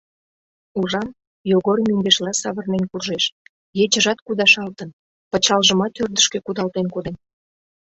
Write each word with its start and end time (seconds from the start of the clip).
Ужам: 0.79 1.07
Йогор 1.51 1.79
мӧҥгешла 1.87 2.31
савырнен 2.41 2.83
куржеш, 2.91 3.25
ечыжат 3.83 4.19
кудашалтын, 4.25 4.89
пычалжымат 5.31 5.93
ӧрдыжкӧ 6.03 6.39
кудалтен 6.45 6.87
коден. 6.93 7.15